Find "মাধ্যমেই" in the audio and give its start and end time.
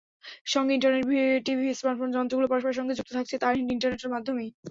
4.15-4.49